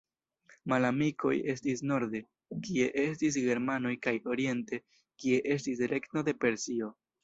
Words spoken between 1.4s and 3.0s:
estis norde, kie